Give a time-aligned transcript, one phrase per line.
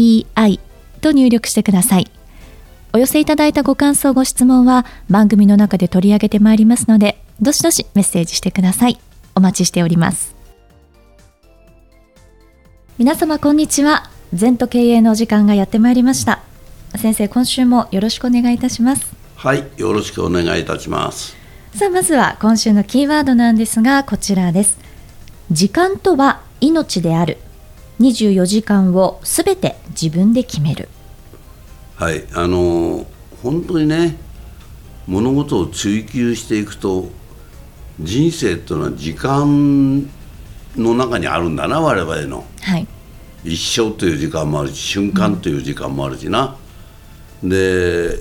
[0.00, 0.60] ZENTOKEIEI
[1.00, 2.10] と入力してください。
[2.92, 8.98] お寄せいただいたご感想、ご質問は番組の中で取り上げてまいりますので、どしどしメッセージしてください。
[9.34, 10.34] お待ちしております。
[12.98, 14.10] 皆様こんにちは。
[14.34, 16.40] 全と経営の時間がやってまいりました。
[16.96, 19.12] 先生、今週もよろしくお願いいたします。
[19.36, 21.36] はい、よろしくお願いいたします。
[21.74, 24.78] さあ、まずは今週のキーワードなんですが、こちらです。
[25.50, 27.38] 時間とは命である
[28.00, 30.88] 24時間をすべて自分で決める。
[31.96, 32.24] はい。
[32.32, 33.06] あの
[33.42, 34.16] 本当にね
[35.06, 37.10] 物事を追求していくと
[38.00, 40.08] 人生っていうのは時間
[40.76, 42.86] の中にあるんだな我々の、はい、
[43.44, 46.56] 一生という時間もあるし瞬間という時間もあるしな、
[47.42, 48.18] うん、で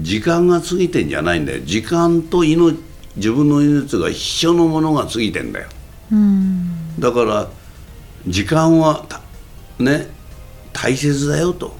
[0.00, 1.60] 時間が過ぎてんじゃないんだよ。
[1.64, 2.78] 時間と命
[3.16, 5.68] 自分の命が一緒のものが過ぎてんだよ。
[6.98, 7.48] だから
[8.26, 9.04] 時間は
[9.78, 10.08] ね
[10.72, 11.74] 大切だよと。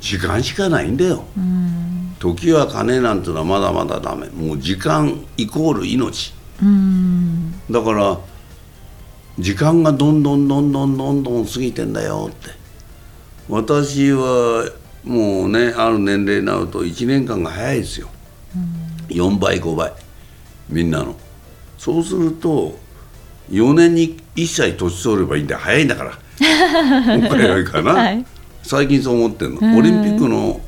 [0.00, 1.24] 時間しかないんだよ。
[2.18, 4.28] 時は金なんてのはまだまだダメ。
[4.28, 6.34] もう時間イコール命。
[7.70, 8.18] だから
[9.38, 12.50] 時間がどんどんどんどんどんどん過ぎてんだよって。
[13.48, 14.70] 私は
[15.04, 18.08] もうねある年齢になると1年間が早いですよ。
[19.08, 19.92] 4倍5倍。
[20.68, 21.14] みんなの。
[21.78, 22.78] そうすると
[23.50, 26.10] 4年に1歳年取ればいいんだ早いんだから。
[27.18, 28.24] もう早いかな、 はい、
[28.62, 29.78] 最近そう思ってるの。
[29.78, 30.60] オリンピックの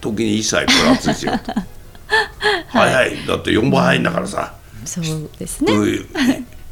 [0.00, 1.32] 時に1歳プラスですよ。
[2.68, 3.26] 早い。
[3.26, 4.54] だって4倍早いんだからさ。
[4.84, 5.72] そうですね。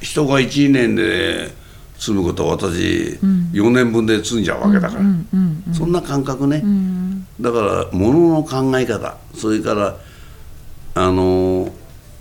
[0.00, 1.54] 人が1年で
[1.98, 3.18] 住むことは私
[3.52, 5.02] 4年分で済んじゃうわけだから。
[5.72, 6.62] そんな感覚ね。
[7.40, 7.60] だか
[7.92, 9.16] らものの考え方。
[9.34, 9.96] それから
[10.94, 11.70] あの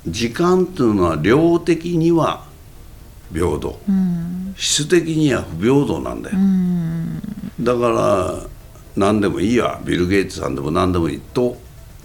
[0.08, 2.45] 時間っていうのは量的には
[3.34, 7.22] 平等、うん、質的には不平等なんだよ、うん、
[7.60, 8.44] だから
[8.96, 9.80] 何でもいいや。
[9.84, 11.58] ビル・ゲイツさんでも何でもいいと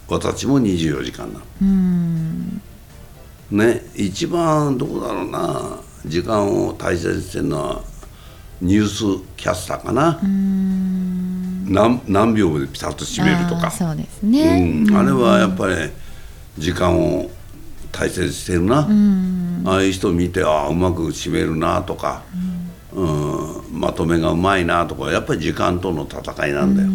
[0.09, 2.61] 私も24時間なの、うん、
[3.51, 5.81] ね一番どこだろうな。
[6.07, 7.83] 時間を大切にしてるのは
[8.63, 13.71] ニュースキャスターかな、何何秒でピタッと締めるとか。
[13.71, 15.75] そうですね、あれはやっぱり
[16.57, 17.31] 時間を
[17.93, 18.89] 大切にしてるな、
[19.67, 22.23] ああいう人見てああうまく締めるなとか、
[22.93, 26.89] うん、まとめがうまいなとかやっぱり時間との戦いなんだよ。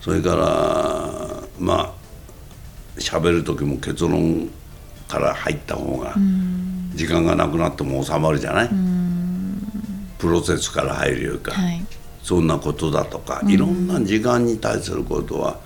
[0.00, 1.92] それからまあ
[2.98, 4.48] 喋る時も結論
[5.08, 6.14] から入った方が
[6.94, 8.70] 時間がなくなっても収まるじゃない？
[10.18, 11.84] プロセスから入るよりか、はい、
[12.22, 15.58] そんなことだとかいろんな時間に対することは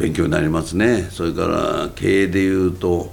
[0.00, 1.08] 勉強になりますね。
[1.10, 3.12] それから経営でいうと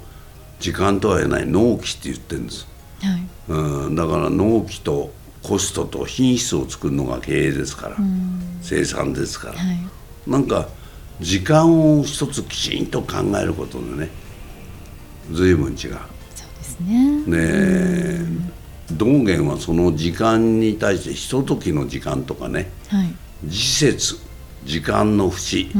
[0.61, 2.65] 時間とは言えない納期って言ってるんです、
[3.01, 5.11] はい、うん、だから納期と
[5.43, 7.97] コストと品質を作るのが経営ですから、
[8.61, 9.77] 生産ですから、はい、
[10.25, 10.67] なんか
[11.19, 14.09] 時間を一つきちんと考えることでね
[15.31, 15.77] 随分違う。
[15.77, 17.23] そうですね。
[17.27, 18.47] ね
[18.93, 24.27] 道元はその時間に対してひとときの時間とかね、はい、時節
[24.63, 25.71] 時間の節、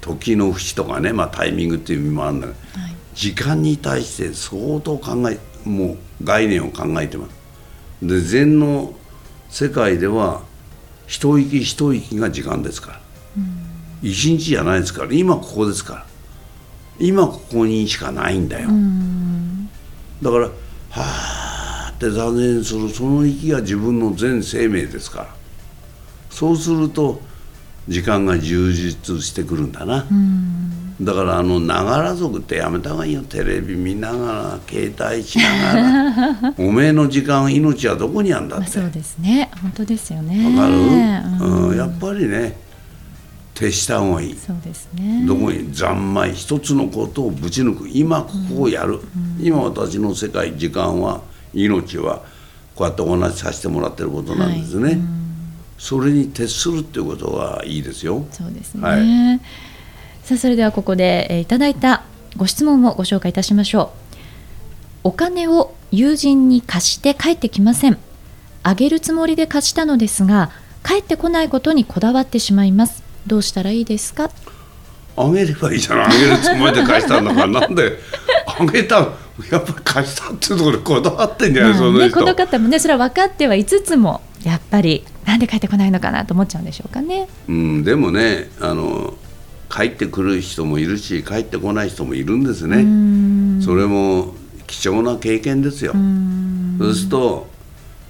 [0.00, 5.38] 時の節とかね、まあ、タイミングっていう意味もあるんだけど、はい、時間に対して相当考え
[5.68, 7.34] もう概念を考えてます。
[8.02, 8.94] で禅の
[9.50, 10.42] 世界では
[11.06, 13.00] 一息一息が時間ですから、
[13.36, 15.12] うん、一日じゃないですから。
[15.12, 16.06] 今ここですから。
[16.98, 19.70] 今ここにしかないんだよ、うん、
[20.22, 20.50] だからは
[20.90, 22.88] あって残念する。
[22.90, 25.34] その息が自分の全生命ですから。
[26.30, 27.20] そうすると
[27.88, 30.06] 時間が充実してくるんだな、
[31.00, 33.22] だからあのながら族ってやめた方がいいよ。
[33.22, 36.54] テレビ見ながら携帯しながら。
[36.58, 39.50] おめえの時間命はどこにあんだって、そうですね。
[39.62, 40.56] 本当ですよね。
[40.56, 40.74] わかる、
[41.46, 42.56] うん、やっぱりね
[43.54, 44.36] 徹した方がいい。
[44.36, 45.24] そうですね。
[45.26, 47.88] どこに三昧一つのことをぶち抜く。
[47.88, 51.22] 今ここをやる、うん、今私の世界時間は
[51.54, 52.22] 命は
[52.74, 54.92] こうやってお話しさせてもらってることなんですね、はい。
[54.94, 55.29] うん
[55.80, 58.26] それに徹するっていうことはいいですよ。
[58.30, 58.98] そうですね、は
[59.34, 59.40] い、
[60.22, 62.04] さあそれではここで、えー、いただいた
[62.36, 64.28] ご質問をご紹介いたしましょう。
[65.04, 67.98] お金を友人に貸して帰ってきません。
[68.62, 70.50] あげるつもりで貸したのですが
[70.86, 73.02] 帰ってこないことにこだわってしまいます。
[73.26, 74.30] どうしたらいいですか？
[75.16, 76.04] あげればいいじゃない。
[76.04, 77.40] あげるつもりで返したんだか。
[77.40, 77.98] ら なんで
[78.46, 78.96] あげた
[79.50, 82.20] やっぱり返したっていうところにこだわってんじゃない、そのね、人。
[82.20, 87.28] この方もねそれは分かってはいつつもやっぱりなんで帰ってこないのかなと思っちゃうんでしょうかね。
[87.48, 89.14] うん、でもねあの
[89.70, 93.62] 帰ってくる人もいるし帰ってこない人もいるんですうねん。
[93.62, 94.34] それも
[94.66, 95.92] 貴重な経験ですよ。
[95.94, 96.76] うん。
[96.80, 97.46] そうすると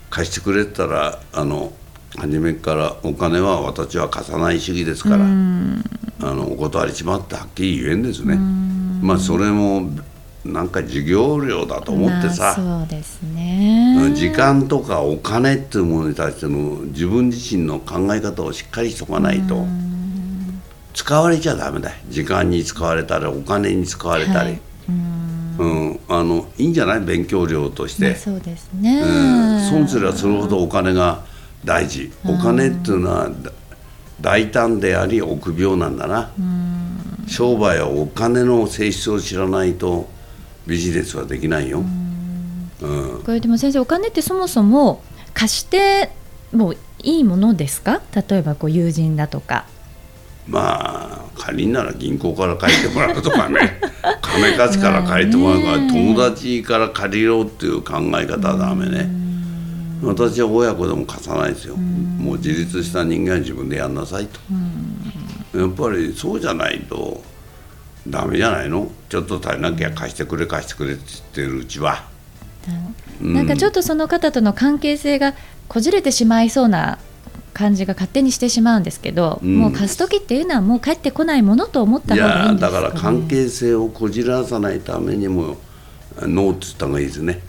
[0.09, 1.75] 貸してくれたらあの
[2.17, 5.85] 初めからお金は私は貸さない主義ですからうん。
[6.23, 8.37] あのお断りしまってはっきり言えんですね。
[9.03, 9.91] まあそれも
[10.45, 14.13] なんか授業料だと思ってさ、まあそうですね。
[14.15, 19.67] 時間とかお金っていうものに対しての自分自身の考え方をしっかりしとかないと
[20.95, 21.97] 使われちゃダメだよ。
[22.09, 24.61] 時間に使われたりお金に使われたり、はい。
[24.89, 25.57] うん。
[25.59, 27.01] うん、あのいいんじゃない？
[27.01, 29.03] 勉強料として、まあそうですね。
[29.03, 31.23] うん、損すればするほどお金が
[31.67, 32.11] 大事。
[32.25, 33.53] お金っていうのはだ
[34.23, 36.31] 大胆であり臆病なんだな。
[37.27, 40.09] 商売はお金の性質を知らないと
[40.67, 41.83] ビジネスはできないよ、
[42.83, 42.87] う
[43.19, 45.03] ん、これでも先生お金ってそもそも
[45.35, 46.11] 貸して
[46.53, 48.01] もいいものですか？
[48.15, 49.67] 例えばこう友人だとか。
[50.49, 53.81] まあ仮になら銀行から借りてもらうとかね。
[54.21, 59.09] 金貸しから借りてもらうから友達から借りろっていう考え方はダメね。
[60.03, 61.77] 私は親子でも貸さないですよ。
[61.77, 64.41] もう自立した人間は自分でやんなさいと。
[65.59, 67.23] やっぱりそうじゃないと
[68.09, 68.91] ダメじゃないの？
[69.09, 72.05] ちょっと足りなきゃ貸してくれ貸してくれって言ってるうちは。
[73.21, 73.35] うん。
[73.35, 75.35] なんかちょっとその方との関係性が
[75.69, 76.99] こじれてしまいそうな
[77.53, 79.59] 感じが勝手にしてしまうんですけど、うん。
[79.59, 85.59] もう貸す時っていうのはもう帰ってこないものと思ったい方がいいやんですか、ね、だから関係性をこじらさないためにも
[86.23, 87.41] ノーって言った方がいいですね。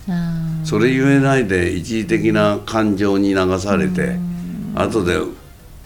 [0.64, 4.18] それ言えないで一時的な感情に流されて
[4.76, 5.18] 後で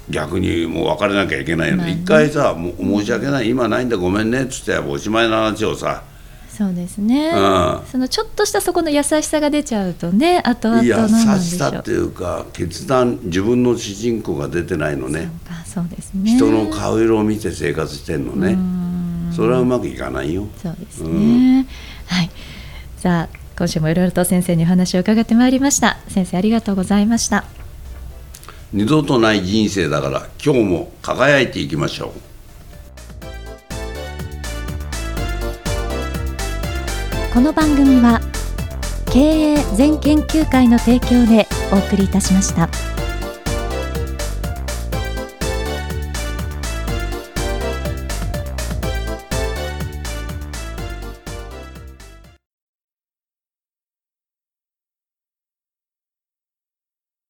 [0.10, 1.78] 逆にもう別れなきゃいけないの。
[1.78, 1.94] まあね。
[1.94, 3.50] 一回さ申し訳ない。
[3.50, 3.98] 今ないんだ。
[3.98, 4.44] ごめんね。
[4.44, 6.04] っつっておしまいの話をさ。
[6.56, 7.82] そうですね、うん。
[7.86, 10.94] そのちょっとしたそこの優しさが出ちゃうとね後々優
[11.38, 15.20] しさっていうか決断自分の主人公が出てないのね。
[15.20, 16.38] そうかそうですね。
[16.38, 18.58] 人の顔色を見て生活してんのね。
[19.36, 20.48] それはうまくいかないよ。
[20.64, 21.68] そうですね、
[22.06, 22.30] はい。
[22.96, 25.98] さあ今週もいろいろと先生にお話を伺ってまいりました。
[26.08, 27.44] 先生ありがとうございました
[28.76, 32.12] 二度とない人生だから今日も輝いていきましょう
[37.34, 38.20] この番組は
[39.14, 42.68] 経営全研究会の提供でお送りいたしました。